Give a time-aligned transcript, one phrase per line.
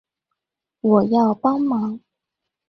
[0.81, 1.99] 我要幫忙